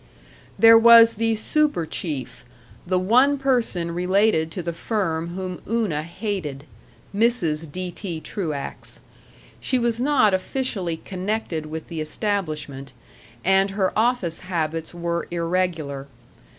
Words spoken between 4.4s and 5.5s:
to the firm